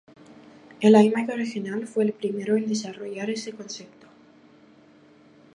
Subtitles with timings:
[0.79, 4.07] El iMac original fue el primero en desarrollar este concepto.